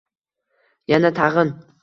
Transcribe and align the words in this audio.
Yana-tag‘in... 0.93 1.55